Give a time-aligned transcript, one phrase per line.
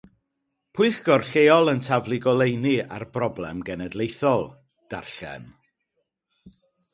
[0.77, 4.43] Pwyllgor Lleol yn Taflu Goleuni ar Broblem Genedlaethol:
[4.95, 5.47] Darllen.